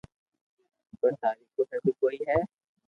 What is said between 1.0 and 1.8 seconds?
ٿاري ڪوئي